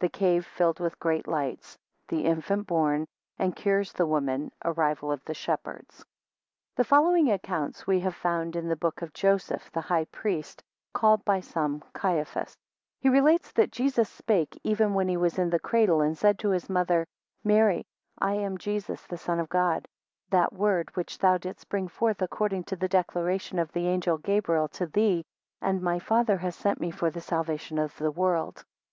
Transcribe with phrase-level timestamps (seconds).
[0.00, 1.78] The cave filled with great lights.
[2.08, 3.02] 11 The infant born,
[3.36, 4.50] 17 and cures the woman.
[4.64, 6.04] 19 Arrival of the shepherds.
[6.74, 11.38] THE following accounts we found in the book of Joseph the high priest, called by
[11.38, 12.54] some Caiphas:
[13.02, 16.40] 2 He relates, that Jesus spake even when he was in the cradle, and said
[16.40, 17.06] to his mother:
[17.44, 17.86] 3 Mary,
[18.18, 19.86] I am Jesus the Son of God,
[20.30, 24.66] that word, which thou didst bring forth according to the declaration of the angel Gabriel
[24.70, 25.24] to thee,
[25.62, 28.64] and my father hath sent me for the salvation of the world.